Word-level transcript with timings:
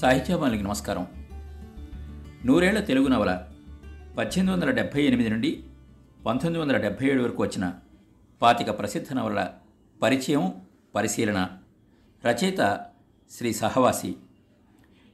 సాహిత్యామానికి 0.00 0.62
నమస్కారం. 0.62 1.06
నూరేళ్ళ 2.44 2.80
తెలుగు 2.80 3.08
నవల 3.08 3.46
పద్దెనిమిది 4.18 4.52
వందల 4.52 4.70
డెబ్భై 4.70 5.02
ఎనిమిది 5.04 5.30
నుండి 5.30 5.64
పంతొమ్మిది 6.26 6.62
వందల 6.62 6.76
డెబ్భై 6.76 7.06
ఏడు 7.06 7.22
వరకు 7.22 7.42
వచ్చిన 7.42 7.74
పాతిక 8.42 8.78
ప్రసిద్ధ 8.78 9.12
నవలల 9.12 9.52
పరిచయం 10.02 10.52
పరిశీలన 10.94 11.48
రచయిత 12.26 12.86
శ్రీ 13.30 13.52
సహవాసి. 13.52 14.16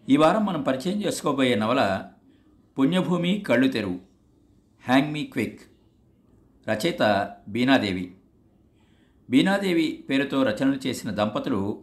ఈ 0.09 0.16
వారం 0.16 0.46
మనం 0.46 0.62
పరిచయం 0.62 1.05
చేసుకోబోయే 1.05 1.55
నవల 1.55 2.11
పుణ్యభూమి 2.79 3.45
కళ్ళు 3.46 3.68
తెరువు 3.68 4.00
హ్యాంగ్ 4.87 5.12
మీ 5.12 5.25
క్విక్ 5.25 5.61
రచయిత 6.68 7.30
బీనాదేవి. 7.48 8.15
బీనాదేవి 9.30 10.05
పేరుతో 10.10 10.43
రచనలు 10.43 10.87
చేసిన 10.87 11.10
దంపతులు 11.10 11.82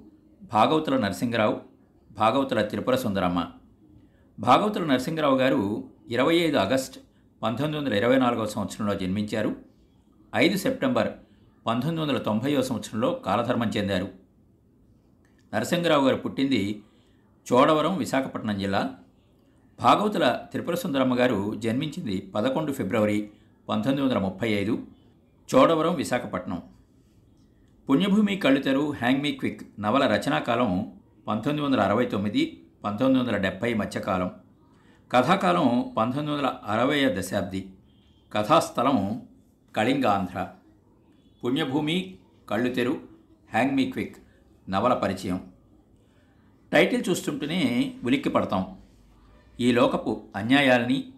భాగవతుల 0.54 0.98
నరసింహరావు 0.98 1.73
భాగవతుల 2.14 2.62
త్రిపుర 2.62 2.96
సుందరమ్మ. 2.96 3.48
భాగవతుల 4.40 4.86
నరసింహరావు 4.86 5.38
గారు 5.38 5.90
ఇరవై 6.08 6.36
ఐదు 6.36 6.58
ఆగస్ట్ 6.58 7.00
పంతొమ్మిది 7.44 7.78
వందల 7.78 7.94
ఇరవై 7.94 8.18
నాలుగవ 8.18 8.46
సంవత్సరంలో 8.46 8.96
జన్మించారు. 8.96 9.56
ఐదు 10.36 10.58
సెప్టెంబర్ 10.58 11.12
పంతొమ్మిది 11.68 12.02
వందల 12.02 12.18
తొంభైవ 12.18 12.62
సంవత్సరంలో 12.62 13.12
కాలధర్మం 13.12 13.70
చెందారు. 13.70 14.10
నరసింహరావు 15.54 16.06
గారు 16.06 16.16
పుట్టింది 16.16 16.84
చోడవరం 17.54 17.98
విశాఖపట్నం 17.98 18.60
జిల్లా. 18.60 18.96
భాగవతుల 19.80 20.46
త్రిపుర 20.52 20.76
సుందరమ్మ 20.76 21.20
గారు 21.20 21.56
జన్మించింది 21.56 22.32
పదకొండు 22.36 22.72
ఫిబ్రవరి 22.72 23.30
పంతొమ్మిది 23.70 24.08
వందల 24.08 24.18
ముప్పై 24.18 24.50
ఐదు 24.52 24.86
Chodavaram 25.56 25.96
Visakhapatnam. 25.96 26.62
Punyabhoomi 27.90 28.36
Kallutheru 28.36 28.92
hang 28.92 29.22
me 29.22 29.32
quick 29.32 29.82
నవల 29.82 30.16
రచనాకాలం 30.16 30.92
పంతొమ్మిది 31.28 31.66
వందల 31.66 31.82
అరవై 31.82 32.06
తొమ్మిది 32.06 32.64
పంతొమ్మిది 32.84 33.26
వందల 33.26 33.38
డెబ్భై 33.38 33.74
మధ్యకాలం. 33.74 34.32
కథాకాలం 35.12 35.94
పంతొమ్మిది 35.98 36.32
వందల 36.32 36.54
అరవై 36.66 37.16
దశాబ్ది. 37.20 37.74
కథాస్థలం 38.34 39.22
Kalingandhra. 39.76 40.48
Punyabhoomi 41.44 42.18
Kallutheru 42.50 43.02
hang 43.52 43.72
me 43.72 43.92
quick. 43.92 44.18
నవల 44.70 44.94
పరిచయం. 44.94 45.52
టైటిల్ 46.74 47.04
చూస్తుంటేనే 47.10 47.94
ఉలిక్కి 48.04 48.30
పడతాం. 48.30 48.78
ఈ 49.60 49.72
లోకపు 49.72 50.24
అన్యాయాల్ని 50.36 51.14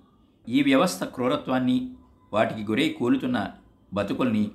ఈ 0.50 0.64
వ్యవస్థ 0.64 1.04
క్రూరత్వాన్ని 1.04 1.94
వాటికి 2.34 2.64
గురై 2.64 2.90
కూలుతున్న 2.90 3.52
బతుకుల్ని 3.94 4.52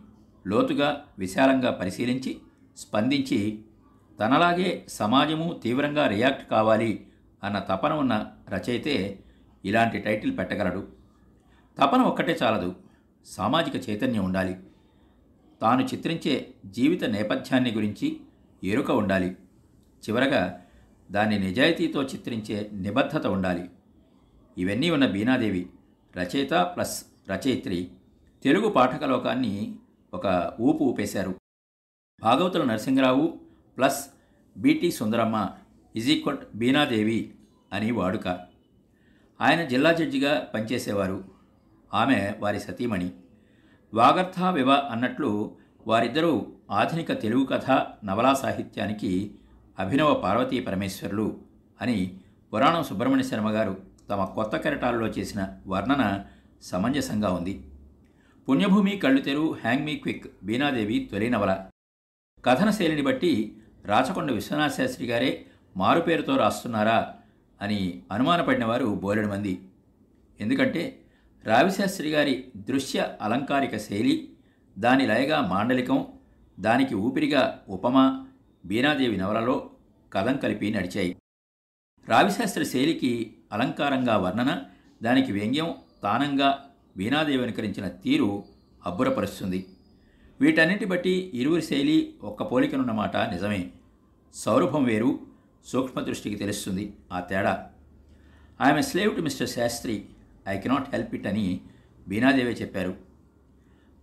లోతుగా 0.47 1.05
విశాలంగా 1.19 1.71
పరిశీలించి 1.71 2.39
స్పందించి 2.77 3.65
తనలాగే 4.21 4.87
సమాజము 4.89 5.61
తీవ్రంగా 5.63 6.07
రియాక్ట్ 6.07 6.51
కావాలి 6.51 7.07
అన్న 7.45 7.59
తపన 7.59 7.93
ఉన్న 7.93 8.33
రచయితే 8.49 9.19
ఇలాంటి 9.65 9.99
టైటిల్ 9.99 10.39
పెట్టగలడు. 10.39 10.89
తపన 11.79 12.01
ఒక్కటే 12.01 12.39
చాలదు 12.43 12.77
సామాజిక 13.25 13.91
చైతన్యం 13.91 14.25
ఉండాలి. 14.25 14.57
తాను 15.62 15.83
చిత్రించే 15.83 16.55
జీవిత 16.67 17.05
నేపథ్యాన్ని 17.05 17.73
గురించి 17.73 18.21
ఎరుక 18.65 18.91
ఉండాలి. 18.91 19.31
చివరగా 20.09 20.62
దాన్ని 21.11 21.39
నిజాయితీతో 21.39 22.03
చిత్రించే 22.03 22.71
నిబద్ధత 22.73 23.27
ఉండాలి. 23.27 23.71
ఇవన్నీ 24.59 24.91
ఉన్న 24.91 25.07
బీనాదేవి 25.07 25.71
రచయిత 26.17 26.55
ప్లస్ 26.55 27.05
రచయిత్రి 27.31 27.91
తెలుగు 28.43 28.69
పాఠకలోకాన్ని 28.69 29.77
ఒక 30.15 30.53
ఊపు 30.61 30.84
ఊపేశారు. 30.84 31.34
Bhagavatula 32.23 32.65
Narasimharao 32.65 33.50
plus 33.81 34.06
B T 34.56 34.93
Sundaramma 34.93 35.50
is 35.97 36.10
equal 36.10 36.38
Beenadevi 36.55 37.34
అని 37.72 37.91
వాడుక. 37.91 38.28
ఆయన 39.41 39.65
జిల్లా 39.65 39.93
జడ్జిగా 39.93 40.50
పనిచేసేవారు. 40.55 41.25
ఆమె 41.94 42.34
వారి 42.38 42.60
సతీమణి. 42.60 43.10
వాగర్థ 43.94 44.43
వివ 44.43 44.71
అన్నట్లు 44.71 45.56
వారిద్దరూ 45.87 46.47
ఆధునిక 46.71 47.21
తెలుగు 47.21 47.44
కథ 47.44 47.71
నవలా 48.05 48.34
సాహిత్యానికి 48.34 49.34
అభినవ 49.78 50.15
పార్వతీ 50.15 50.60
పరమేశ్వరులు 50.60 51.41
అని 51.81 52.21
పురాణం 52.53 52.84
సుబ్రహ్మణ్య 52.84 53.25
శర్మ 53.25 53.50
గారు 53.50 53.82
తమ 54.10 54.25
కొత్త 54.25 54.56
కెరటాల్లో 54.56 55.06
చేసిన 55.06 55.59
వర్ణన 55.66 56.25
సమంజసంగా 56.62 57.32
ఉంది. 57.32 57.65
పుణ్యభూమి 58.49 58.97
కళ్ళు 58.97 59.21
తెరు 59.21 59.53
హ్యాంగ్ 59.53 59.84
మీ 59.84 59.97
క్విక్ 59.97 60.26
బీనాదేవి 60.43 61.09
తొలి 61.12 61.31
నవల. 61.31 61.66
కథన 62.44 62.71
శైలిని 62.71 63.03
బట్టి 63.03 63.56
రాచకొండ 63.85 64.31
విశ్వనాథ 64.31 64.71
శాస్త్రి 64.71 65.07
గారే 65.07 65.47
మారుపేరుతో 65.77 66.37
రాస్తున్నారా 66.37 67.15
అని 67.63 68.03
అనుమానపడిన 68.13 68.65
వారు 68.65 68.87
బోలెడు 68.87 69.27
మంది. 69.27 69.61
ఎందుకంటే 70.41 71.03
రావిశాస్త్రి 71.45 72.11
గారి 72.11 72.45
దృశ్య 72.57 73.17
అలంకారిక 73.23 73.77
శైలి 73.77 74.33
దాని 74.79 75.07
లయగా 75.07 75.41
మాండలికం 75.41 76.07
దానికి 76.61 76.95
ఊపిరిగా 76.95 77.63
ఉపమా 77.69 78.27
బీనాదేవి 78.65 79.17
నవలలో 79.17 79.71
కథం 80.12 80.37
కలిపి 80.37 80.71
నడిచాయి. 80.71 81.17
రావిశాస్త్రి 82.09 82.67
శైలికి 82.67 83.37
అలంకారంగా 83.53 84.17
వర్ణన 84.17 84.62
దానికి 85.03 85.33
వ్యంగ్యం 85.33 85.75
తానంగా 86.03 86.65
వీణాదేవి 86.97 87.43
అనుకరించిన 87.43 87.89
తీరు 87.89 88.45
అబ్బురపరుస్తుంది. 88.87 89.67
వీటన్నిటి 90.41 90.84
బట్టి 90.84 91.31
ఇరువురి 91.34 91.62
శైలి 91.62 92.15
ఒక్క 92.23 92.43
పోలికనున్నమాట 92.53 93.17
నిజమే. 93.17 93.71
సౌరభం 94.34 94.84
వేరు 94.84 95.21
సూక్ష్మ 95.67 96.01
దృష్టికి 96.01 96.37
తెలుస్తుంది 96.37 96.97
ఆ 97.12 97.21
తేడా. 97.21 97.71
I am 98.62 98.83
slave 98.83 99.17
to 99.17 99.21
mister 99.21 99.49
Sastri 99.49 100.06
I 100.49 100.59
cannot 100.59 100.89
help 100.95 101.15
it 101.15 101.27
అని 101.27 101.61
బీనాదేవే 102.09 102.53
చెప్పారు. 102.53 102.97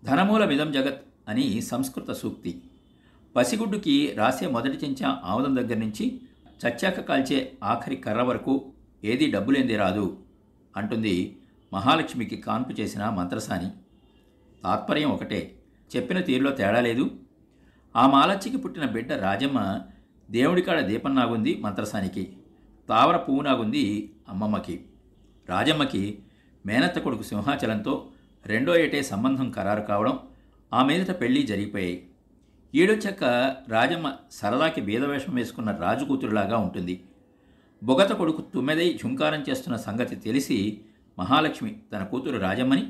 ధనమూల 0.03 0.45
మిదం 0.45 0.71
జగత్ 0.71 1.01
అని 1.27 1.61
సంస్కృత 1.61 2.11
సూక్తి. 2.11 2.61
పసిగుడ్డుకి 3.35 4.13
రాసే 4.17 4.47
మొదటి 4.47 4.85
చెంచా 4.85 5.21
ఆముదం 5.25 5.55
దగ్గర 5.55 5.77
నుంచి 5.77 6.21
చచ్చాక 6.61 6.99
కాల్చే 6.99 7.53
ఆఖరి 7.63 7.95
కర్ర 7.95 8.21
వరకు 8.21 8.73
ఏదీ 9.03 9.31
డబ్బులేంది 9.31 9.75
రాదు 9.75 10.17
అంటుంది 10.77 11.37
మహాలక్ష్మికి 11.73 12.37
కాన్పు 12.37 12.81
చేసిన 12.81 13.09
మంత్రసాని. 13.09 13.69
తాత్పర్యం 14.63 15.09
ఒకటే. 15.09 15.41
చెప్పిన 15.95 16.19
తీరులో 16.19 16.51
తేడా 16.51 16.79
లేదు. 16.81 17.05
ఆ 17.95 18.07
మాలచ్చికి 18.07 18.57
పుట్టిన 18.57 18.85
బిడ్డ 18.85 19.11
రాజమ్మ 19.13 19.59
దేవుడికాడ 20.31 20.79
దీపం 20.79 21.15
నాగుంది 21.15 21.61
మంత్రసానికి 21.61 22.23
తావర 22.89 23.17
పువ్వు 23.17 23.43
నాగుంది 23.43 24.13
అమ్మమ్మకి. 24.29 24.85
రాజమ్మకి 25.49 26.19
మేనత్త 26.65 26.99
కొడుకు 26.99 27.23
సింహాచలంతో 27.23 27.93
రెండో 28.45 28.75
ఏటే 28.75 29.01
సంబంధం 29.01 29.51
ఖరారు 29.51 29.81
కావడం 29.81 30.19
ఆ 30.73 30.83
మీదట 30.83 31.21
పెళ్ళి 31.21 31.43
జరిగిపోయాయి. 31.43 31.97
ఈడొచ్చాక 32.75 33.23
రాజమ్మ 33.67 34.07
సరదాకి 34.31 34.81
బీదవేషం 34.81 35.33
వేసుకున్న 35.35 35.71
రాజు 35.71 36.05
కూతురులాగా 36.05 36.57
ఉంటుంది. 36.57 37.03
బొగత 37.83 38.11
కొడుకు 38.11 38.41
తుమ్మెదై 38.41 38.99
ఝుంకారం 39.03 39.43
చేస్తున్న 39.49 39.75
సంగతి 39.77 40.15
తెలిసి 40.15 40.81
మహాలక్ష్మి 41.19 41.71
తన 41.93 42.03
కూతురు 42.03 42.37
రాజమ్మని 42.37 42.83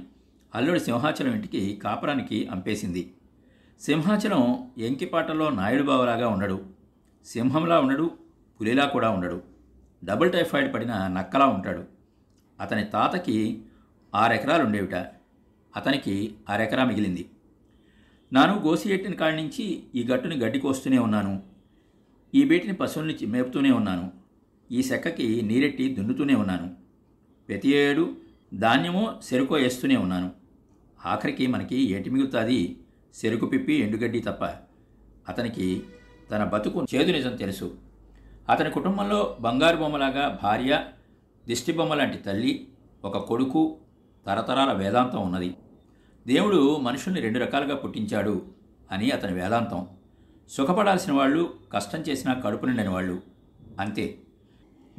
అల్లుడి 0.55 0.79
సింహాచలం 0.79 1.33
ఇంటికి 1.33 1.75
కాపురానికి 1.75 2.47
అంపేసింది. 2.47 3.13
సింహాచలం 3.81 4.71
ఎంకిపాటలో 4.77 5.49
నాయుడు 5.49 5.83
బావలాగా 5.83 6.27
ఉండడు. 6.27 6.65
సింహంలా 7.25 7.79
ఉండడు 7.79 8.11
పులిలా 8.61 8.85
కూడా 8.85 9.09
ఉండడు. 9.09 9.41
డబుల్ 10.03 10.31
టైఫాయిడ్ 10.31 10.73
పడిన 10.73 11.07
నక్కలా 11.07 11.45
ఉంటాడు. 11.45 11.83
అతని 12.61 12.83
తాతకి 12.85 13.61
ఆరెకరాలు 14.15 14.63
ఉండేవిట 14.63 14.95
అతనికి 15.75 16.35
ఆరెకరా 16.49 16.85
మిగిలింది. 16.85 17.29
నాను 18.33 18.59
గోసియెట్టిన 18.59 19.13
కాడి 19.13 19.35
నుంచి 19.35 19.83
ఈ 19.95 20.07
గట్టుని 20.07 20.37
గడ్డి 20.37 20.59
కోస్తూనే 20.59 20.97
ఉన్నాను. 20.97 21.43
ఈ 22.35 22.43
బీటిని 22.43 22.73
పశువుల్ని 22.73 23.25
మేపుతూనే 23.25 23.71
ఉన్నాను. 23.71 24.11
ఈ 24.71 24.83
సెక్కకి 24.83 25.41
నీరెట్టి 25.41 25.93
దున్నుతూనే 25.93 26.35
ఉన్నాను. 26.35 26.75
ప్రతి 27.49 27.69
ఏడు 27.69 28.17
ధాన్యమో 28.53 29.13
చెరుకో 29.33 29.55
వేస్తూనే 29.55 29.95
ఉన్నాను. 29.95 30.36
ఆఖరికి 31.07 31.47
మనకి 31.47 31.91
ఏటి 31.91 32.09
మిగులుతుంది? 32.09 32.79
చెరుకు 33.25 33.45
పిప్పి 33.45 33.73
ఎండుగడ్డి 33.73 34.19
తప్ప. 34.19 34.45
అతనికి 35.27 35.83
తన 36.31 36.43
బతుకు 36.43 36.85
చేదు 36.95 37.11
నిజం 37.11 37.35
తెలుసు. 37.35 37.75
అతని 38.49 38.71
కుటుంబంలో 38.71 39.37
బంగారు 39.41 39.77
బొమ్మలాగా 39.77 40.39
భార్య 40.43 40.83
దిష్టిబొమ్మ 41.47 41.93
లాంటి 41.93 42.17
తల్లి 42.17 42.67
ఒక 43.05 43.17
కొడుకు 43.17 43.77
తరతరాల 44.25 44.73
వేదాంతం 44.73 45.21
ఉన్నది. 45.21 45.55
దేవుడు 46.27 46.77
మనుషుల్ని 46.77 47.21
రెండు 47.21 47.39
రకాలుగా 47.39 47.75
పుట్టించాడు 47.75 48.45
అని 48.91 49.11
అతని 49.11 49.33
వేదాంతం. 49.33 49.87
సుఖపడాల్సిన 50.49 51.13
వాళ్ళు 51.13 51.53
కష్టం 51.73 51.99
చేసినా 51.99 52.33
కడుపు 52.33 52.65
నిండని 52.65 52.89
వాళ్ళు. 52.89 53.21
అంతే. 53.79 54.17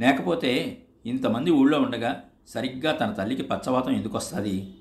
లేకపోతే 0.00 0.82
ఇంతమంది 1.06 1.50
ఊళ్ళో 1.50 1.81
ఉండగా 1.81 2.25
సరిగ్గా 2.49 2.93
తన 2.93 3.12
తల్లికి 3.12 3.43
పచ్చవాతం 3.43 3.90
ఎందుకు 3.90 4.16
వస్తుంది 4.16 4.75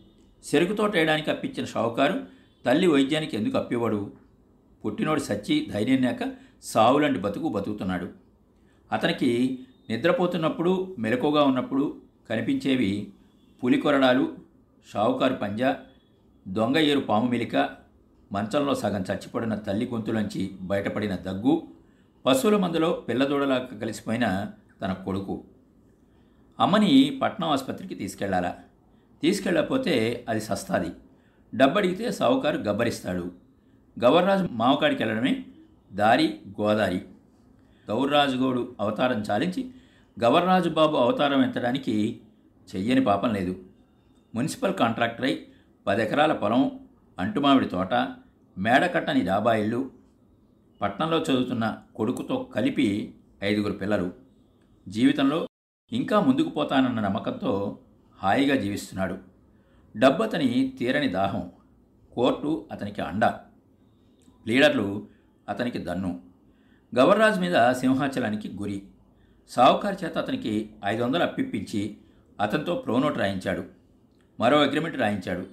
చెరుకు 0.44 0.74
తోట 0.74 0.94
వేయడానికి 0.96 1.32
అప్పించిన 1.32 1.66
షావుకారు 1.66 2.26
తల్లి 2.66 2.88
వైద్యానికి 2.88 3.38
ఎందుకు 3.38 3.58
అప్పివాడు 3.58 4.12
పుట్టినోడు 4.86 5.20
సచ్చి 5.20 5.68
ధైర్యం 5.74 6.02
లేక 6.02 6.32
సావులాంటి 6.64 7.20
బతుకు 7.20 7.48
బతుకుతున్నాడు. 7.48 8.10
అతనికి 8.92 9.60
నిద్రపోతున్నప్పుడు 9.90 10.96
మెలకుగా 11.00 11.44
ఉన్నప్పుడు 11.44 12.02
కనిపించేవి 12.30 13.14
పులి 13.64 13.82
కొరడాలు 13.82 14.38
షావుకారు 14.94 15.34
పంజా 15.34 15.78
దొంగ 16.48 16.78
ఏరు 16.78 17.00
పాము 17.00 17.28
మెలిక 17.30 17.56
మంచంలో 18.32 18.76
సగం 18.76 19.02
చచ్చిపడిన 19.02 19.56
తల్లి 19.56 19.86
గొంతులోంచి 19.94 20.56
బయటపడిన 20.62 21.16
దగ్గు 21.16 21.68
పశువుల 22.26 22.58
మందులో 22.58 23.06
పిల్లదూడలా 23.10 23.58
కలిసిపోయిన 23.58 24.52
తన 24.82 24.94
కొడుకు. 24.94 25.44
అమ్మని 26.60 27.20
పట్నం 27.22 27.50
ఆసుపత్రికి 27.50 27.96
తీసుకెళ్ళాలా. 27.96 28.56
తీసుకెళ్ళకపోతే 29.22 30.26
అది 30.30 30.42
సస్తాది. 30.42 30.92
డబ్బడిగితే 31.56 32.12
సావుకారు 32.12 32.58
గబ్బరిస్తాడు. 32.58 33.32
గవర్రాజు 34.04 34.48
మావకాడికి 34.52 35.04
వెళ్ళడమే 35.04 35.46
దారి 35.94 36.40
గోదారి. 36.62 37.06
గౌర్రాజుగోడు 37.90 38.76
అవతారం 38.80 39.22
చాలించి 39.22 39.72
గవర్రాజు 40.24 40.70
బాబు 40.70 40.98
అవతారం 40.98 41.46
ఎత్తడానికి 41.46 42.22
చెయ్యని 42.76 43.04
పాపం 43.04 43.34
లేదు. 43.34 43.56
మున్సిపల్ 44.36 44.74
కాంట్రాక్టర్ 44.74 45.26
అయి 45.26 45.48
పది 45.88 46.04
ఎకరాల 46.04 46.34
పొలం 46.34 46.80
అంటుమామిడి 47.20 47.66
తోట 47.66 47.94
మేడకట్టని 48.58 49.26
డాబా 49.26 49.54
పట్నంలో 50.82 51.18
చదువుతున్న 51.18 51.78
కొడుకుతో 51.96 52.50
కలిపి 52.56 53.16
ఐదుగురు 53.44 53.74
పిల్లలు. 53.74 54.12
జీవితంలో 54.88 55.48
ఇంకా 55.92 56.20
ముందుకు 56.20 56.50
పోతానన్న 56.50 57.00
నమ్మకంతో 57.00 57.80
హాయిగా 58.24 58.56
జీవిస్తున్నాడు. 58.56 59.18
డబ్బు 59.98 60.24
అతని 60.24 60.74
తీరని 60.80 61.08
దాహం 61.08 61.52
కోర్టు 62.14 62.68
అతనికి 62.72 63.02
అండ. 63.02 63.26
లీడర్లు 64.48 65.08
అతనికి 65.50 65.78
దన్ను. 65.78 66.22
గవర్రాజ్ 67.00 67.40
మీద 67.40 67.72
సింహాచలానికి 67.72 68.50
గురి. 68.50 68.84
సావుకార్ 69.50 69.96
చేత 70.04 70.18
అతనికి 70.18 70.70
ఐదు 70.86 71.04
వందలు 71.04 71.24
అప్పిప్పించి 71.24 71.98
అతనితో 72.42 72.76
ప్రోనోట్ 72.76 73.18
రాయించాడు. 73.18 73.64
మరో 74.40 74.62
అగ్రిమెంట్ 74.62 74.98
రాయించాడు. 74.98 75.48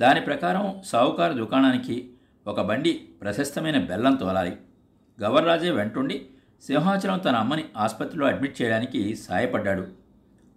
దాని 0.00 0.20
ప్రకారం 0.20 0.82
సావుకారు 0.84 1.32
దుకాణానికి 1.32 2.10
ఒక 2.46 2.60
బండి 2.60 2.92
ప్రశస్తమైన 2.92 3.84
బెల్లం 3.84 4.14
తోలాలి. 4.14 4.56
గవర్రాజే 5.22 5.70
వెంటుండి 5.70 6.26
సింహాచలం 6.62 7.18
తన 7.18 7.36
అమ్మని 7.36 7.64
ఆసుపత్రిలో 7.76 8.26
అడ్మిట్ 8.26 8.62
చేయడానికి 8.62 9.16
సాయపడ్డాడు. 9.16 9.88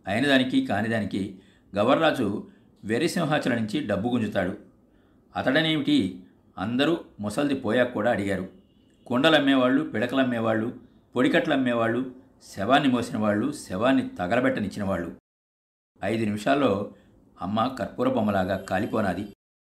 అయిన 0.08 0.28
దానికి 0.28 0.66
కానిదానికి 0.66 1.40
గవర్రాజు 1.76 2.48
వెర్రి 2.84 3.10
సింహాచలం 3.10 3.56
నుంచి 3.56 3.88
డబ్బు 3.88 4.10
గుంజుతాడు. 4.10 4.58
అతడనేమిటి? 5.36 6.24
అందరూ 6.58 6.98
ముసల్ది 7.20 7.56
పోయాక 7.56 7.94
కూడా 7.94 8.12
అడిగారు. 8.12 8.48
కుండలమ్మేవాళ్ళు 9.08 9.84
పిడకలమ్మేవాళ్ళు 9.84 10.74
పొడికట్లమ్మేవాళ్ళు 11.16 12.12
శవాన్ని 12.56 12.90
మోసిన 12.90 13.18
వాళ్ళు 13.18 13.52
శవాన్ని 13.52 14.10
తగలబెట్టనిచ్చిన 14.10 14.84
వాళ్ళు 14.84 15.16
ఐదు 16.04 16.26
నిమిషాల్లో 16.26 16.94
అమ్మ 17.42 17.76
కర్పూర 17.80 18.10
బొమ్మలాగా 18.10 18.58
కాలిపోనాది. 18.58 19.34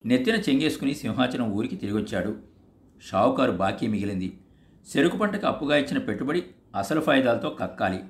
నెత్తిన 0.06 0.34
చెంగేసుకుని 0.34 0.94
సింహాచలం 0.94 1.52
ఊరికి 1.52 1.76
తిరిగొచ్చాడు. 1.76 2.38
షావుకారు 3.02 3.52
బాకీ 3.52 3.87
మిగిలింది. 3.87 4.38
చెరుకు 4.96 5.16
పంటకు 5.16 5.46
అప్పుగా 5.46 5.76
ఇచ్చిన 5.76 5.98
పెట్టుబడి 5.98 6.44
అసలు 6.76 7.00
ఫాయిదాలతో 7.00 7.50
కక్కాలి. 7.50 8.04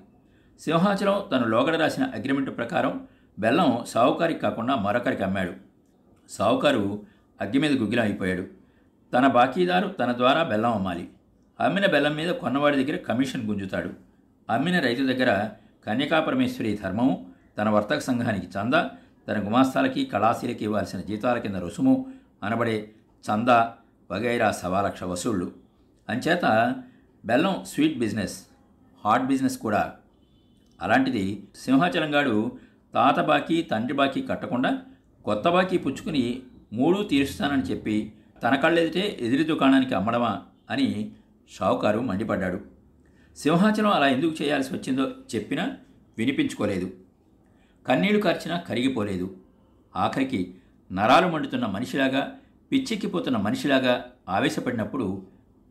సింహాచలం 0.61 1.23
తను 1.33 1.47
లోగడ 1.47 1.77
రాసిన 1.77 2.05
అగ్రిమెంట్ 2.05 2.57
ప్రకారం 2.57 3.07
బెల్లం 3.41 3.85
సావుకారికి 3.89 4.41
కాకుండా 4.41 4.75
మరొకరికి 4.75 5.23
అమ్మాడు. 5.23 5.53
సావుకారు 6.31 7.03
అగ్గి 7.41 7.59
మీద 7.59 7.73
గుగ్గిలం 7.73 8.05
అయిపోయాడు. 8.05 8.47
తన 9.13 9.27
బాకీదారు 9.27 9.89
తన 9.89 10.13
ద్వారా 10.13 10.43
బెల్లం 10.43 10.73
అమ్మాలి. 10.73 11.09
అమ్మిన 11.61 11.87
బెల్లం 11.87 12.15
మీద 12.15 12.31
కొన్నవాడి 12.31 12.85
దగ్గర 12.85 12.97
కమిషన్ 12.97 13.47
గుంజుతాడు. 13.47 13.91
అమ్మిన 14.51 14.81
రైతు 14.81 15.03
దగ్గర 15.03 15.51
కన్యకాపరమేశ్వరి 15.87 16.79
ధర్మము 16.85 17.31
తన 17.59 17.69
వర్తక 17.69 17.99
సంఘానికి 17.99 18.47
చందా 18.47 18.91
తన 19.29 19.47
గుమాస్తాలకి 19.47 20.05
కళాశీలకి 20.05 20.65
ఇవ్వాల్సిన 20.65 21.01
జీతాల 21.01 21.39
కింద 21.39 21.55
రుసుము 21.55 22.07
అనబడే 22.43 22.91
చందా 23.29 23.73
వగైరా 24.11 24.51
సవాలక్ష 24.51 25.05
వసూళ్ళు 25.05 25.53
అంచేత 26.09 26.75
బెల్లం 27.25 27.65
స్వీట్ 27.65 27.99
బిజినెస్ 27.99 28.43
హాట్ 29.05 29.23
బిజినెస్ 29.23 29.59
కూడా. 29.59 29.93
అలాంటిది 30.83 31.49
సింహాచలంగాడు 31.57 32.59
తాత 32.95 33.21
బాకీ 33.21 33.63
తండ్రి 33.63 33.95
బాకీ 33.95 34.23
కట్టకుండా 34.23 34.83
కొత్త 35.25 35.49
బాకీ 35.49 35.79
పుచ్చుకుని 35.79 36.43
మూడు 36.73 37.03
తీరుస్తానని 37.03 37.63
చెప్పి 37.63 38.13
తన 38.43 38.55
కళ్ళెదిటే 38.55 39.19
ఎదిరి 39.21 39.45
దుకాణానికి 39.45 39.95
అమ్మడమా 39.95 40.43
అని 40.71 41.13
షావుకారు 41.51 42.01
మండిపడ్డాడు. 42.01 42.61
సింహాచలం 43.37 43.91
అలా 43.91 44.09
ఎందుకు 44.09 44.43
చేయాల్సి 44.43 44.75
వచ్చిందో 44.75 45.11
చెప్పినా 45.35 45.77
వినిపించుకోలేదు. 46.19 46.91
కన్నీళ్ళు 47.87 48.21
కార్చినా 48.21 48.57
కరిగిపోలేదు. 48.57 49.37
ఆఖరికి 49.97 50.55
నరాలు 50.93 51.29
మండుతున్న 51.29 51.67
మనిషిలాగా 51.67 52.39
పిచ్చెక్కిపోతున్న 52.73 53.37
మనిషిలాగా 53.37 54.05
ఆవేశపడినప్పుడు 54.29 55.27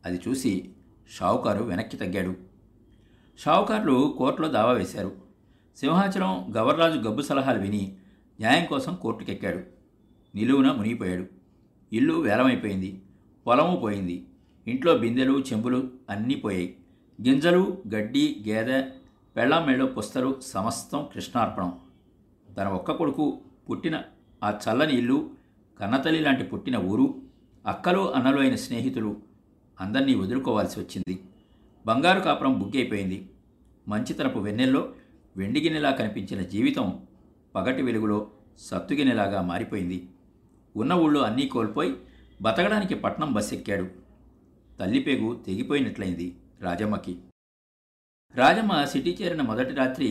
అది 0.06 0.22
చూసి 0.28 0.70
షావుకారు 1.20 1.64
వెనక్కి 1.64 1.98
తగ్గాడు. 1.98 2.36
షావుకారులు 3.40 4.16
కోర్టులో 4.18 4.48
దావా 4.48 4.72
వేశారు. 4.72 5.29
సింహాచలం 5.80 6.54
గవర్రాజు 6.58 7.00
గబ్బు 7.00 7.22
సలహాలు 7.22 7.60
విని 7.60 7.96
న్యాయం 8.40 8.66
కోసం 8.66 8.98
కోర్టుకెక్కాడు. 9.02 9.60
నిలువున 10.36 10.72
మునిగిపోయాడు. 10.72 11.26
ఇల్లు 11.94 12.14
వేలమైపోయింది. 12.14 13.02
పొలము 13.48 13.76
పోయింది. 13.76 14.26
ఇంట్లో 14.68 14.98
బిందెలు 14.98 15.40
చెంబులు 15.40 15.90
అన్నీ 16.10 16.36
పోయాయి. 16.36 16.76
గింజలు 17.28 17.84
గడ్డి 17.96 18.46
గేదె 18.48 18.84
పెళ్ళామెళ్ళో 19.36 19.86
పుస్తలు 19.86 20.42
సమస్తం 20.46 21.08
కృష్ణార్పణం. 21.14 21.80
తన 22.58 22.68
ఒక్క 22.68 22.92
కొడుకు 22.92 23.40
పుట్టిన 23.70 24.02
ఆ 24.44 24.50
చల్లని 24.52 24.98
ఇల్లు 24.98 25.30
కన్నతల్లి 25.80 26.20
లాంటి 26.20 26.44
పుట్టిన 26.44 26.78
ఊరు 26.78 27.16
అక్కలు 27.68 28.14
అన్నలు 28.14 28.40
అయిన 28.40 28.56
స్నేహితులు 28.56 29.18
అందరినీ 29.82 30.16
వదులుకోవాల్సి 30.16 30.80
వచ్చింది. 30.80 31.20
బంగారు 31.86 32.20
కాపురం 32.20 32.60
బుగ్గైపోయింది. 32.60 33.30
మంచితనపు 33.88 34.40
వెన్నెల్లో 34.40 34.94
వెండిగిన్నెలా 35.40 35.92
కనిపించిన 35.92 36.42
జీవితం 36.42 36.88
పగటి 37.56 37.82
వెలుగులో 37.82 38.20
సత్తుగిన్నెలాగా 38.60 39.42
మారిపోయింది. 39.42 39.98
ఉన్న 40.76 40.94
ఊళ్ళో 40.94 41.22
అన్నీ 41.22 41.46
కోల్పోయి 41.48 41.96
బతకడానికి 42.42 42.96
పట్నం 42.96 43.34
బస్ 43.34 43.54
ఎక్కాడు 43.54 43.88
తల్లిపేగు 44.80 45.30
తెగిపోయినట్లయింది 45.48 46.28
రాజమ్మకి. 46.62 47.14
రాజమ్మ 48.36 48.74
సిటీ 48.86 49.18
చేరిన 49.22 49.42
మొదటి 49.42 49.74
రాత్రి 49.76 50.10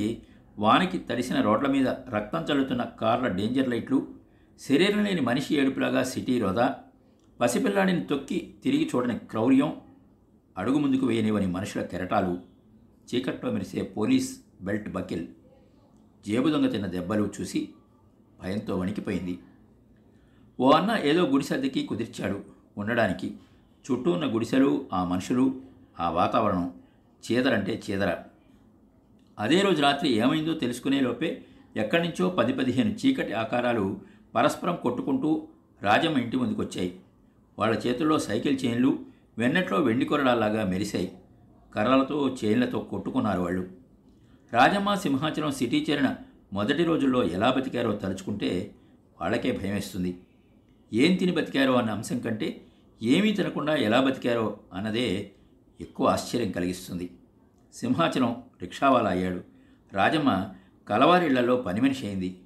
వానకి 0.59 0.99
తడిసిన 0.99 1.41
రోడ్ల 1.41 1.67
మీద 1.67 1.89
రక్తం 1.89 2.43
చల్లుతున్న 2.43 2.83
కార్ల 3.01 3.27
డేంజర్ 3.29 3.69
లైట్లు 3.69 3.99
శరీరం 4.61 5.05
లేని 5.05 5.21
మనిషి 5.21 5.51
ఏడుపులాగా 5.55 6.03
సిటీ 6.03 6.41
రోదా 6.41 6.67
పసిపిల్లాడిని 7.41 8.03
తొక్కి 8.07 8.55
తిరిగి 8.65 8.91
చూడని 8.97 9.19
క్రౌర్యం 9.19 9.71
అడుగు 10.59 10.79
ముందుకు 10.79 11.07
వేయనివని 11.07 11.47
మనుషుల 11.47 11.83
కెరటాలు 11.83 12.33
చీకట్లో 13.09 13.51
మెరిసే 13.53 13.83
పోలీస్ 13.83 14.31
బెల్ట్ 14.61 14.89
బకిల్. 14.93 15.27
జేబు 16.27 16.49
దొంగ 16.49 16.67
తిన్న 16.67 16.87
దెబ్బలు 16.87 17.31
చూసి 17.41 17.69
భయంతో 18.43 18.79
వణికిపోయింది. 18.79 19.39
ఓ 20.61 20.71
అన్న 20.71 20.99
ఏదో 21.03 21.27
గుడిసెద్దకి 21.27 21.87
కుదిర్చాడు 21.87 22.41
ఉండడానికి. 22.79 23.35
చుట్టూ 23.91 24.11
ఉన్న 24.11 24.35
గుడిసెలు 24.35 24.89
ఆ 24.93 25.05
మనుషులు 25.05 25.61
ఆ 26.01 26.11
వాతావరణం 26.11 26.73
చీదరంటే 27.25 27.83
చీదర. 27.91 28.17
అదే 29.39 29.61
రోజు 29.61 29.83
రాత్రి 29.83 30.11
ఏమైందో 30.11 30.55
తెలుసుకునే 30.55 31.01
లోపే 31.01 31.45
ఎక్కడి 31.77 32.03
నుంచో 32.03 32.29
పది 32.29 32.53
పదిహేను 32.53 32.91
చీకటి 32.91 33.33
ఆకారాలు 33.33 34.01
పరస్పరం 34.35 34.77
కొట్టుకుంటూ 34.77 35.49
రాజమ్మ 35.83 36.19
ఇంటి 36.19 36.37
ముందుకొచ్చాయి. 36.37 37.01
వాళ్ళ 37.59 37.83
చేతుల్లో 37.87 38.19
సైకిల్ 38.19 38.59
చైన్లు 38.65 38.99
వెన్నెట్లో 39.39 39.79
వెండి 39.79 40.05
కొరడాల్లాగా 40.05 40.65
మెరిశాయి. 40.65 41.19
కర్రలతో 41.75 42.37
చైన్లతో 42.45 42.79
కొట్టుకున్నారు 42.79 43.41
వాళ్ళు. 43.41 43.88
రాజమ్మ 44.53 44.95
సింహాచలం 44.95 45.53
సిటీ 45.53 45.87
చేరిన 45.91 46.17
మొదటి 46.53 46.85
రోజుల్లో 46.85 47.25
ఎలా 47.25 47.51
బతికారో 47.51 47.93
తలుచుకుంటే 47.93 48.75
వాళ్ళకే 49.21 49.53
భయమేస్తుంది. 49.53 50.21
ఏం 50.93 51.17
తిని 51.17 51.33
బతికారో 51.33 51.73
అన్న 51.75 51.91
అంశం 51.91 52.19
కంటే 52.19 52.65
ఏమీ 53.03 53.33
తినకుండా 53.33 53.77
ఎలా 53.77 54.01
బతికారో 54.01 54.61
అన్నదే 54.73 55.31
ఎక్కువ 55.81 56.09
ఆశ్చర్యం 56.09 56.51
కలిగిస్తుంది. 56.51 57.11
సింహాచలం 57.75 58.43
రిక్షావాలా 58.63 59.11
అయ్యాడు 59.11 59.41
రాజమ్మ 59.93 60.49
కలవారిళ్ళలో 60.89 61.57
పని 61.57 61.81
మనిషి 61.81 62.07
అయింది. 62.07 62.41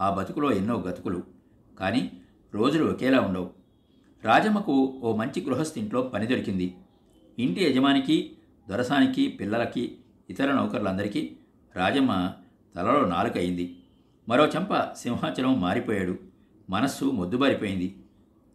ఆ 0.00 0.14
బతుకులో 0.14 0.52
ఎన్నో 0.52 0.80
గతుకులు. 0.80 1.22
కానీ 1.80 2.12
రోజులు 2.54 2.90
ఒకేలా 2.90 3.20
ఉండవు. 3.20 3.50
రాజమ్మకు 4.24 5.00
ఓ 5.02 5.16
మంచి 5.16 5.44
గృహస్థింట్లో 5.44 6.02
పని 6.02 6.26
దొరికింది. 6.26 6.74
ఇంటి 7.38 7.64
యజమానికి 7.64 8.32
దొరసానికి 8.68 9.28
పిల్లలకి 9.28 9.98
ఇతర 10.32 10.52
నౌకర్లందరికీ 10.52 11.36
రాజమ్మ 11.76 12.32
తలలో 12.76 13.04
నాలుకయింది 13.04 13.76
మరో 14.28 14.46
చెంప 14.46 14.92
సింహాచలం 14.92 15.60
మారిపోయాడు. 15.60 16.18
మనస్సు 16.70 17.04
మొద్దుబారిపోయింది. 17.04 17.96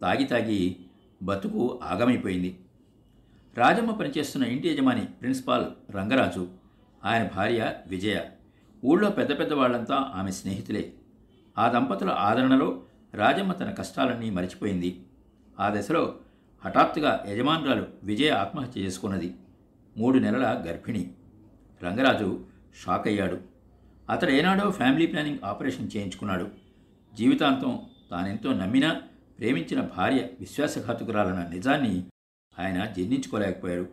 తాగి 0.02 0.24
తాగి 0.24 0.76
బతుకు 1.24 1.80
ఆగమైపోయింది. 1.84 2.60
రాజమ్మ 3.58 3.92
పనిచేస్తున్న 3.92 4.46
ఇంటి 4.46 4.68
యజమాని 4.70 5.06
ప్రిన్సిపాల్ 5.06 5.96
రంగరాజు 5.96 6.48
ఆయన 7.06 7.30
భార్య 7.36 7.74
విజయ. 7.88 8.22
ఊళ్ళో 8.86 9.10
పెద్ద 9.10 9.40
పెద్ద 9.40 9.54
వాళ్ళంతా 9.54 10.12
ఆమె 10.16 10.32
స్నేహితులే. 10.32 10.94
ఆ 11.58 11.70
దంపతుల 11.70 12.10
ఆదరణలో 12.10 12.84
రాజమ్మ 13.14 13.54
తన 13.54 13.72
కష్టాలన్నీ 13.72 14.30
మరిచిపోయింది. 14.30 15.06
ఆ 15.60 15.74
దశలో 15.76 16.16
హఠాత్తుగా 16.66 17.26
యజమానురాలు 17.28 17.88
విజయ 18.04 18.30
ఆత్మహత్య 18.30 18.82
చేసుకున్నది. 18.82 19.36
మూడు 19.98 20.20
నెలల 20.20 20.64
గర్భిణి. 20.68 21.12
రంగరాజు 21.84 22.46
షాక్ 22.86 23.08
అయ్యాడు 23.08 23.38
అతడు 24.10 24.32
ఏనాడో 24.32 24.72
ఫ్యామిలీ 24.72 25.06
ప్లానింగ్ 25.06 25.40
ఆపరేషన్ 25.44 25.90
చేయించుకున్నాడు. 25.98 26.50
జీవితాంతం 27.16 27.80
తానెంతో 28.12 28.54
నమ్మినా 28.54 29.02
ప్రేమించిన 29.40 29.82
భార్య 29.82 30.18
విశ్వాసఘాతుకురాలన్న 30.18 31.48
నిజాన్ని 31.54 32.04
ఆయన 32.60 32.86
జీర్ణించుకోలేకపోయాడు 32.86 33.88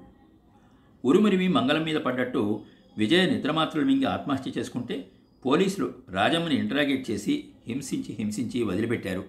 ఉరుమురిమి 1.04 1.48
మంగళం 1.48 1.82
మీద 1.82 1.96
పడ్డట్టు 1.96 2.64
విజయ 2.98 3.26
నిద్రమాత్రలు 3.26 3.84
మింగి 3.84 4.04
ఆత్మహత్య 4.04 4.52
చేసుకుంటే 4.58 5.10
పోలీసులు 5.46 5.94
రాజమ్మని 6.08 6.54
ఇంటరాగేట్ 6.54 7.10
చేసి 7.10 7.48
హింసించి 7.68 8.12
హింసించి 8.12 8.62
వదిలిపెట్టారు. 8.62 9.24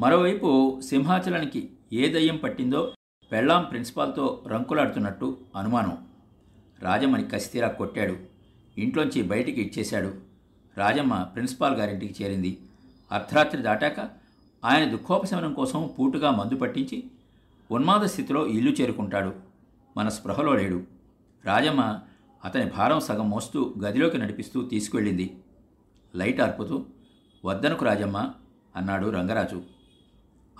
మరోవైపు 0.00 0.80
సింహాచలానికి 0.84 1.70
ఏ 1.92 2.12
దయ్యం 2.12 2.36
పట్టిందో 2.36 2.94
పెళ్ళాం 3.32 3.64
ప్రిన్సిపాల్తో 3.64 4.44
రంకులాడుతున్నట్టు 4.48 5.38
అనుమానం. 5.56 5.98
రాజమ్మని 6.82 7.24
కసితీరా 7.24 7.68
కొట్టాడు. 7.68 8.16
ఇంట్లోంచి 8.78 9.22
బయటికి 9.22 9.62
ఇచ్చేశాడు. 9.62 10.14
రాజమ్మ 10.76 11.22
ప్రిన్సిపాల్ 11.22 11.74
గారింటికి 11.74 12.24
చేరింది. 12.24 12.58
అర్ధరాత్రి 13.12 13.62
దాటాక 13.62 14.10
ఆయన 14.64 14.90
దుఃఖోపశమనం 14.90 15.54
కోసం 15.54 15.90
పూటుగా 15.98 16.30
మందు 16.30 16.56
పట్టించి 16.56 17.04
ఉన్మాద 17.70 18.04
స్థితిలో 18.04 18.46
ఇల్లు 18.46 18.70
చేరుకుంటాడు. 18.70 19.32
మన 19.96 20.08
స్పృహలో 20.08 20.54
లేడు. 20.54 20.82
రాజమ్మ 21.44 22.00
అతని 22.44 22.64
భారం 22.64 23.00
సగం 23.00 23.30
మోస్తూ 23.30 23.74
గదిలోకి 23.82 24.18
నడిపిస్తూ 24.18 24.62
తీసుకువెళ్ళింది 24.62 25.36
లైట్ 26.14 26.40
ఆర్పుతూ 26.40 26.84
వద్దనుకు 27.44 27.84
రాజమ్మ 27.84 28.30
అన్నాడు 28.76 29.10
రంగరాజు. 29.10 29.62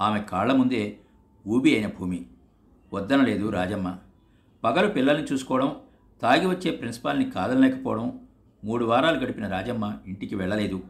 ఆమె 0.00 0.21
కాళ్ళ 0.21 0.52
ముందే 0.52 0.99
ఊబి 1.47 1.75
అయిన 1.75 1.87
భూమి. 1.87 2.26
వద్దనలేదు 2.93 3.49
రాజమ్మ. 3.49 3.97
పగలు 4.64 4.87
పిల్లల్ని 4.87 5.25
చూసుకోవడం 5.25 5.76
తాగి 6.23 6.47
వచ్చే 6.47 6.71
ప్రిన్సిపాల్ని 6.71 7.31
కాదనలేకపోవడం 7.31 8.21
మూడు 8.64 8.85
వారాలు 8.85 9.19
గడిపిన 9.19 9.49
రాజమ్మ 9.49 9.99
ఇంటికి 10.07 10.35
వెళ్ళలేదు. 10.35 10.83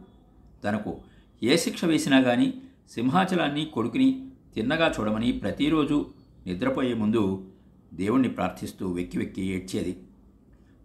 తనకు 0.63 0.97
ఏ 1.43 1.57
శిక్ష 1.57 1.85
వేసినా 1.85 2.19
గాని 2.19 2.53
సింహాచలాన్ని 2.89 3.65
కొడుకుని 3.65 4.29
తిన్నగా 4.55 4.93
చూడమని 4.99 5.31
ప్రతిరోజు 5.31 6.05
నిద్రపోయే 6.47 6.93
ముందు 6.93 7.51
దేవుణ్ణి 7.93 8.29
ప్రార్థిస్తూ 8.29 8.91
వెక్కి 8.91 9.17
వెక్కి 9.17 9.45
ఏడ్చేది. 9.45 10.03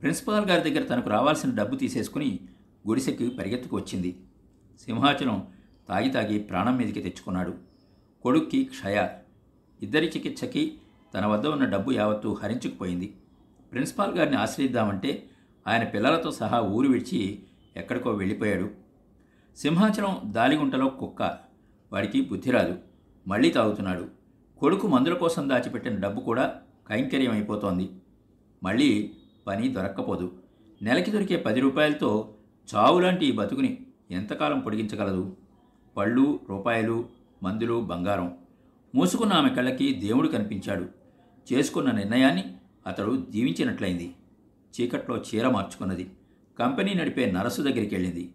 ప్రిన్సిపాల్ 0.02 0.46
గారి 0.46 0.70
దగ్గర 0.70 0.84
తనకు 0.84 1.10
రావాల్సిన 1.10 1.50
డబ్బు 1.50 1.76
తీసేసుకుని 1.76 2.40
గుడిసెకి 2.88 3.28
పరిగెత్తుకు 3.30 3.76
వచ్చింది. 3.76 4.16
సింహాచలం 4.84 5.46
తాగి 5.88 6.10
తాగి 6.10 6.38
ప్రాణం 6.38 6.76
మీదకి 6.76 7.00
తెచ్చుకున్నాడు. 7.00 7.54
కొడుక్కి 8.22 8.64
క్షయ 8.64 9.08
ఇద్దరి 9.82 10.06
చికిత్సకి 10.06 10.78
తన 11.14 11.26
వద్ద 11.26 11.46
ఉన్న 11.46 11.64
డబ్బు 11.64 11.90
యావత్తూ 11.90 12.34
హరించుకుపోయింది. 12.34 13.14
ప్రిన్సిపాల్ 13.72 14.18
గారిని 14.18 14.36
ఆశ్రయిద్దామంటే 14.36 15.30
ఆయన 15.66 15.84
పిల్లలతో 15.84 16.30
సహా 16.30 16.60
ఊరు 16.60 16.88
విడిచి 16.88 17.42
ఎక్కడికో 17.76 18.10
వెళ్ళిపోయాడు. 18.10 18.70
సింహాచలం 19.56 20.20
దాలిగుంటలో 20.24 20.88
కుక్క. 20.88 21.22
వాడికి 21.92 22.20
బుద్ధి 22.20 22.50
రాదు. 22.50 22.78
మళ్ళీ 23.28 23.50
తాగుతున్నాడు. 23.50 24.06
కొడుకు 24.58 24.86
మందుల 24.86 25.14
కోసం 25.14 25.48
దాచిపెట్టిన 25.48 25.94
డబ్బు 25.96 26.20
కూడా 26.20 26.54
కైంకర్యం 26.88 27.32
అయిపోతోంది. 27.32 27.90
మళ్ళీ 28.62 29.10
పని 29.46 29.68
దొరక్కపోదు. 29.68 30.32
నెలకి 30.82 31.10
దొరికే 31.10 31.36
పది 31.36 31.60
రూపాయలతో 31.60 32.34
చావులాంటి 32.74 33.26
ఈ 33.26 33.32
బతుకుని 33.32 33.78
ఎంతకాలం 34.10 34.60
పొడిగించగలదు? 34.60 35.36
పళ్ళు 35.96 36.40
రూపాయలు 36.48 37.08
మందులు 37.42 37.80
బంగారం. 37.80 38.38
మూసుకున్న 38.94 39.32
ఆమె 39.32 39.48
కళ్ళకి 39.48 39.94
దేవుడు 39.94 40.28
కనిపించాడు. 40.28 40.86
చేసుకున్న 41.52 41.90
నిర్ణయాన్ని 41.90 42.57
అతడు 42.86 43.26
జీవించినట్లయింది. 43.30 44.14
చీకట్లో 44.74 45.16
చీర 45.18 45.48
మార్చుకున్నది. 45.48 46.10
కంపెనీ 46.58 46.94
నడిపే 46.94 47.30
నరసు 47.32 47.62
దగ్గరికి 47.62 47.94
వెళ్ళింది. 47.94 48.32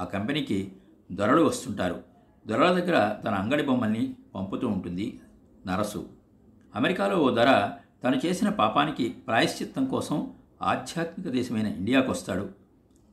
ఆ 0.00 0.04
కంపెనీకి 0.04 0.72
దొరలు 1.12 1.42
వస్తుంటారు. 1.42 2.02
దొరల 2.46 2.80
దగ్గర 2.80 3.16
తన 3.24 3.34
అంగడి 3.34 3.62
బొమ్మల్ని 3.62 4.14
పంపుతూ 4.34 4.68
ఉంటుంది 4.68 5.20
నరసు. 5.66 6.08
అమెరికాలో 6.74 7.16
ఓ 7.16 7.34
ధర 7.34 7.70
తను 8.04 8.20
చేసిన 8.26 8.48
పాపానికి 8.48 9.08
ప్రాయశ్చిత్తం 9.08 9.84
కోసం 9.84 10.34
ఆధ్యాత్మిక 10.62 11.28
దేశమైన 11.28 11.66
ఇండియాకు 11.66 12.10
వస్తాడు 12.10 12.48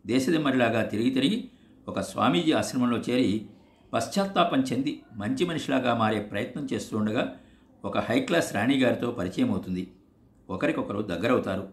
దేశదిమ్మరిలాగా 0.06 0.82
తిరిగి 0.84 1.10
తిరిగి 1.10 1.50
ఒక 1.88 2.00
స్వామీజీ 2.00 2.52
ఆశ్రమంలో 2.52 2.98
చేరి 2.98 3.46
పశ్చాత్తాపం 3.94 4.62
చెంది 4.62 5.04
మంచి 5.14 5.46
మనిషిలాగా 5.46 5.94
మారే 5.94 6.20
ప్రయత్నం 6.20 6.68
చేస్తుండగా 6.74 7.36
ఒక 7.86 7.98
హై 7.98 8.20
క్లాస్ 8.20 8.56
రాణి 8.56 8.80
గారితో 8.80 9.12
పరిచయం 9.12 9.52
అవుతుంది 9.52 9.92
ఒకరికొకరు 10.50 11.02
దగ్గరవుతారు. 11.02 11.70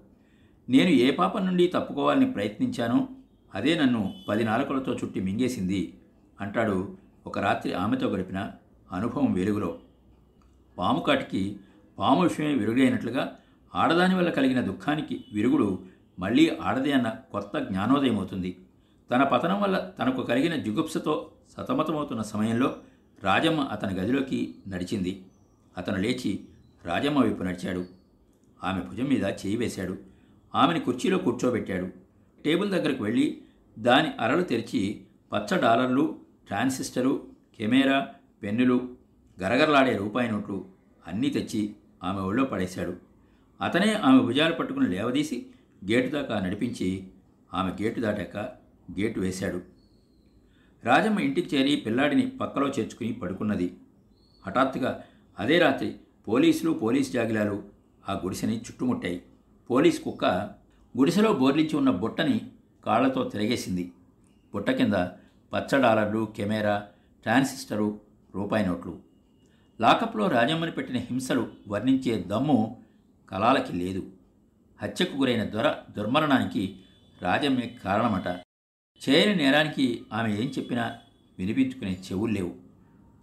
నేను 0.68 0.88
ఏ 0.88 1.10
పాపం 1.10 1.46
నుండి 1.46 1.66
తప్పుకోవాలని 1.66 2.32
ప్రయత్నించానో 2.32 3.08
అదే 3.54 3.78
నన్ను 3.78 4.14
పది 4.28 4.44
నాలుకలతో 4.44 4.92
చుట్టి 4.92 5.20
మింగేసింది 5.20 5.98
అంటాడు 6.40 6.96
ఒక 7.26 7.38
రాత్రి 7.38 7.72
ఆమెతో 7.72 8.06
గడిపిన 8.08 8.50
అనుభవం 8.92 9.32
వెలుగులో. 9.32 9.78
పాము 10.78 11.00
కాటికి 11.00 11.56
పాము 11.98 12.22
విషయమే 12.22 12.54
విరుగుడైనట్లుగా 12.54 13.36
ఆడదాని 13.74 14.14
వల్ల 14.14 14.30
కలిగిన 14.30 14.60
దుఃఖానికి 14.60 15.24
విరుగుడు 15.32 15.82
మళ్ళీ 16.18 16.56
ఆడదే 16.62 16.92
అన్న 16.92 17.08
కొత్త 17.32 17.58
జ్ఞానోదయం 17.58 18.16
అవుతుంది 18.16 18.56
తన 19.10 19.22
పతనం 19.22 19.60
వల్ల 19.62 19.90
తనకు 19.98 20.22
కలిగిన 20.22 20.56
జుగుప్సతో 20.56 21.30
సతమతమవుతున్న 21.56 22.22
సమయంలో 22.22 22.76
రాజమ్మ 23.22 23.60
అతని 23.60 23.94
గదిలోకి 23.94 24.54
నడిచింది. 24.68 25.22
అతను 25.78 25.98
లేచి 25.98 26.40
రాజమ్మ 26.84 27.18
వైపు 27.18 27.42
నడిచాడు. 27.42 27.84
ఆమె 28.64 28.80
భుజం 28.80 29.04
మీద 29.04 29.24
చేయి 29.24 29.56
వేశాడు. 29.56 29.98
ఆమెని 30.54 30.80
కుర్చీలో 30.80 31.18
కూర్చోబెట్టాడు. 31.18 31.88
టేబుల్ 32.44 32.70
దగ్గరకు 32.70 33.04
వెళ్ళి 33.04 33.42
దాని 33.78 34.10
అరలు 34.20 34.42
తెరిచి 34.42 35.00
పచ్చ 35.32 35.60
డాలర్లు 35.60 36.18
ట్రాన్సిస్టరు 36.46 37.26
కెమెరా 37.58 38.08
పెన్నులు 38.42 38.96
గరగరలాడే 39.42 39.96
రూపాయి 39.96 40.30
నోట్లు 40.30 40.68
అన్నీ 41.06 41.30
తెచ్చి 41.30 41.74
ఆమె 42.04 42.20
ఒళ్ళో 42.20 42.44
పడేశాడు. 42.44 42.96
అతనే 43.64 43.94
ఆమె 43.94 44.20
భుజాలు 44.20 44.54
పట్టుకుని 44.54 44.88
లేవదీసి 44.88 45.46
గేటు 45.90 46.08
దాకా 46.08 46.40
నడిపించి 46.40 47.06
ఆమె 47.54 47.70
గేటు 47.82 48.00
దాటాక 48.00 48.36
గేటు 49.00 49.20
వేశాడు. 49.20 49.60
రాజమ్మ 50.84 51.20
ఇంటికి 51.20 51.56
చేరి 51.56 51.76
పిల్లాడిని 51.76 52.30
పక్కలో 52.30 52.68
చేర్చుకుని 52.68 53.12
పడుకున్నది. 53.12 53.76
హఠాత్తుగా 54.46 55.04
అదే 55.38 55.58
రాత్రి 55.58 55.94
పోలీసులు 56.28 56.70
పోలీస్ 56.72 57.12
జాగిలాలు 57.12 57.73
ఆ 58.08 58.12
గుడిసెని 58.12 58.56
చుట్టుముట్టాయి. 58.56 59.22
పోలీస్ 59.70 60.02
కుక్క 60.02 60.24
గుడిసెలో 60.98 61.32
బోర్లించి 61.32 61.76
ఉన్న 61.76 61.90
బుట్టని 61.90 62.40
కాళ్ళతో 62.86 63.24
తిరగేసింది. 63.24 63.92
బుట్ట 64.54 64.70
కింద 64.70 64.94
పచ్చ 65.52 65.82
డాలర్లు 65.82 66.28
కెమెరా 66.36 66.86
ట్రాన్సిస్టరు 67.22 68.00
రూపాయి 68.34 68.66
నోట్లు. 68.66 68.98
లాకప్లో 69.80 70.28
రాజమ్మని 70.28 70.70
పెట్టిన 70.70 70.96
హింసలు 70.96 71.48
వర్ణించే 71.68 72.22
దమ్ము 72.22 72.80
కళాలకి 73.30 73.72
లేదు. 73.72 74.02
హత్యకు 74.82 75.16
గురైన 75.16 75.44
దొర 75.44 75.74
దుర్మరణానికి 75.96 76.76
రాజమ్మే 77.22 77.76
కారణమట. 77.84 78.26
చేయని 79.08 79.36
నేరానికి 79.36 80.02
ఆమె 80.12 80.30
ఏం 80.30 80.52
చెప్పినా 80.58 80.94
వినిపించుకునే 81.38 81.92
చెవులు 81.92 82.32
లేవు. 82.32 82.54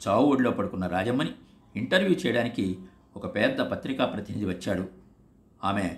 చావు 0.07 0.25
ఒడిలో 0.31 0.51
పడుకున్న 0.51 0.87
రాజమ్మని 0.87 1.29
ఇంటర్వ్యూ 1.75 2.15
చేయడానికి 2.15 2.79
ఒక 3.15 3.35
పెద్ద 3.35 3.61
పత్రికా 3.61 4.05
ప్రతినిధి 4.05 4.45
వచ్చాడు. 4.45 4.89
ఆమె 5.63 5.97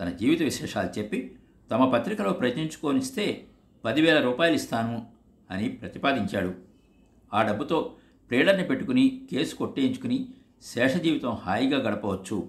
తన 0.00 0.08
జీవిత 0.08 0.42
విశేషాలు 0.42 0.98
చెప్పి 0.98 1.36
తమ 1.70 1.90
పత్రికలో 1.90 2.32
ప్రచురించుకొనిస్తే 2.32 3.46
పదివేల 3.84 4.20
రూపాయలు 4.20 4.54
ఇస్తాను 4.54 5.06
అని 5.50 5.68
ప్రతిపాదించాడు. 5.68 6.54
ఆ 7.34 7.42
డబ్బుతో 7.42 7.96
ప్లేడర్ని 8.30 8.64
పెట్టుకుని 8.64 9.28
కేసు 9.30 9.54
కొట్టేయించుకుని 9.54 10.28
శేష 10.62 10.94
జీవితం 10.94 11.30
హాయిగా 11.30 11.78
గడపవచ్చు. 11.78 12.48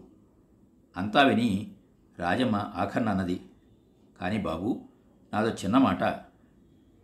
అంతా 0.97 1.21
విని 1.21 1.71
రాజమ్మ 2.19 2.55
ఆఖరణ 2.55 3.09
అన్నది. 3.09 3.41
కానీ 4.21 4.37
బాబు 4.37 4.81
నాదో 5.33 5.49
చిన్న 5.49 5.77
మాట. 5.77 6.03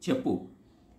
చెప్పు. 0.09 0.47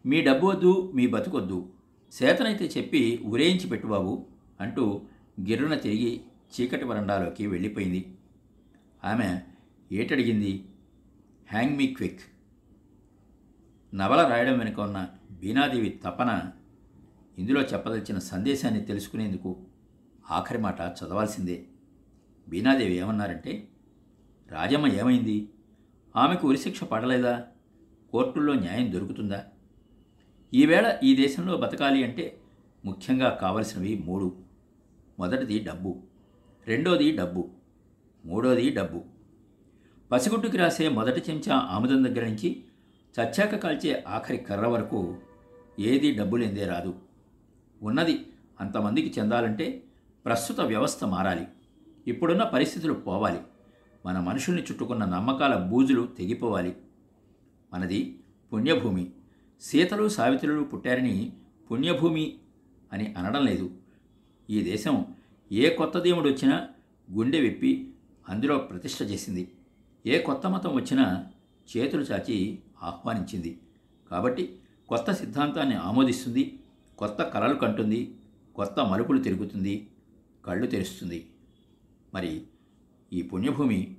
మీ 0.07 0.23
డబ్బు 0.23 0.47
వద్దు 0.47 0.93
మీ 0.95 1.07
బతుకొద్దు. 1.07 1.69
సేతనైతే 2.13 2.65
చెప్పి 2.65 3.23
ఉరేయించి 3.25 3.67
పెట్టు 3.67 3.87
బాబు 3.87 4.27
అంటూ 4.61 5.03
గిర్రున 5.41 5.75
తిరిగి 5.75 6.21
చీకటి 6.61 6.85
వరండాలోకి 6.85 7.47
వెళ్ళిపోయింది. 7.47 8.19
ఆమె 9.05 9.41
ఏటడిగింది? 9.93 10.65
Hang 11.51 11.77
me 11.77 11.87
quick. 11.87 12.21
నవల 13.95 14.29
రాయడం 14.29 14.59
వెనుక 14.59 14.81
ఉన్న 14.81 15.09
బీనాదేవి 15.31 16.01
తపన 16.05 16.53
ఇందులో 17.39 17.62
చెప్పదలిచిన 17.62 18.19
సందేశాన్ని 18.19 18.81
తెలుసుకునేందుకు 18.81 19.57
ఆఖరి 20.31 20.59
మాట 20.59 20.81
చదవాల్సిందే. 20.81 21.65
బీనాదేవి 22.49 22.95
ఏమన్నారంటే 22.95 23.69
రాజమ్మ 24.49 24.87
ఏమైంది? 24.87 25.49
ఆమెకు 26.17 26.49
ఉరిశిక్ష 26.49 26.85
పడలేదా? 26.85 27.45
కోర్టుల్లో 28.12 28.55
న్యాయం 28.55 28.93
దొరుకుతుందా? 28.93 29.45
ఈవేళ 30.55 30.99
ఈ 31.05 31.17
దేశంలో 31.17 31.57
బతకాలి 31.57 32.05
అంటే 32.05 32.41
ముఖ్యంగా 32.85 33.31
కావలసినవి 33.31 34.03
మూడు. 34.05 34.42
మొదటిది 35.23 35.59
డబ్బు 35.59 36.02
రెండోది 36.67 37.17
డబ్బు 37.17 37.49
మూడోది 38.25 38.71
డబ్బు. 38.71 39.05
పసిగుట్టుకి 40.12 40.57
రాసే 40.57 40.88
మొదటి 40.88 41.33
చెంచా 41.33 41.57
ఆముదం 41.57 42.05
దగ్గర 42.05 42.25
నుంచి 42.25 42.64
చచ్చాక 43.21 43.57
కాల్చే 43.57 44.05
ఆఖరి 44.09 44.37
కర్ర 44.37 44.67
వరకు 44.67 45.17
ఏది 45.81 46.12
డబ్బులేందే 46.12 46.67
రాదు. 46.67 46.95
ఉన్నది 47.83 48.26
అంతమందికి 48.61 49.21
చెందాలంటే 49.21 49.83
ప్రస్తుత 50.25 50.61
వ్యవస్థ 50.61 51.05
మారాలి. 51.05 51.47
ఇప్పుడున్న 52.07 52.43
పరిస్థితులు 52.43 52.93
పోవాలి. 52.93 53.41
మన 54.07 54.21
మనుషుల్ని 54.21 54.62
చుట్టుకున్న 54.62 55.05
నమ్మకాల 55.05 55.55
బూజులు 55.55 56.09
తెగిపోవాలి. 56.19 56.76
మనది 57.75 58.21
పుణ్యభూమి. 58.52 59.11
సీతలు 59.61 60.09
సావిత్రులు 60.09 60.62
పుట్టారని 60.64 61.33
పుణ్యభూమి 61.71 62.38
అని 62.93 63.14
అనడం 63.19 63.45
లేదు. 63.45 63.71
ఈ 64.50 64.62
దేశం 64.62 65.12
ఏ 65.53 65.75
కొత్త 65.75 65.99
దేవుడు 65.99 66.29
వచ్చినా 66.29 66.69
గుండె 67.13 67.41
విప్పి 67.41 67.95
అందులో 68.29 68.59
ప్రతిష్ట 68.59 69.03
చేసింది. 69.03 69.53
ఏ 70.07 70.19
కొత్త 70.19 70.47
మతం 70.47 70.75
వచ్చినా 70.75 71.27
చేతులు 71.77 72.03
చాచి 72.03 72.59
ఆహ్వానించింది. 72.83 73.61
కాబట్టి 74.11 74.59
కొత్త 74.89 75.13
సిద్ధాంతాన్ని 75.13 75.75
ఆమోదిస్తుంది 75.75 76.59
కొత్త 76.99 77.23
కలలు 77.23 77.55
కంటుంది 77.55 78.15
కొత్త 78.55 78.81
మలుపులు 78.81 79.23
తిరుగుతుంది 79.23 79.89
కళ్ళు 80.45 80.67
తెరుస్తుంది. 80.67 81.31
మరి 82.15 82.43
ఈ 83.13 83.23
పుణ్యభూమి 83.23 83.97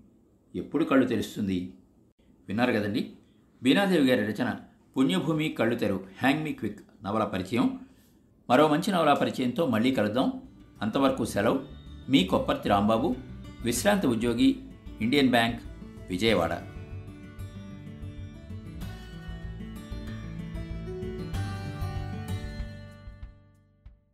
ఎప్పుడు 0.56 0.84
కళ్ళు 0.84 1.06
తెరుస్తుంది? 1.06 1.74
విన్నారు 2.48 2.72
కదండి? 2.72 3.14
బీనాదేవి 3.64 4.08
గారి 4.08 4.34
రచన 4.34 4.56
పుణ్యభూమి 4.98 5.50
కళ్ళు 5.50 5.76
తెరు. 5.76 6.08
హ్యాంగ్ 6.18 6.44
మీ 6.44 6.54
క్విక్ 6.54 6.80
నవల 7.04 7.24
పరిచయం. 7.24 7.80
మరో 8.50 8.68
మంచి 8.68 8.92
నవల 8.92 9.14
పరిచయంతో 9.14 9.66
మళ్ళీ 9.66 9.92
కలుద్దాం. 9.92 10.43
అంతవరకు 10.84 11.25
సెలవు. 11.34 11.60
మీ 12.10 12.22
కొప్పర్తి 12.32 12.70
రాంబాబు 12.70 13.10
విశ్రాంతి 13.63 14.08
ఉద్యోగి 14.08 14.50
ఇండియన్ 15.02 15.30
బ్యాంక్ 15.36 15.60
విజయవాడ. 16.10 16.54